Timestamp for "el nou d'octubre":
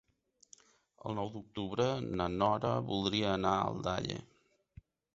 1.09-1.87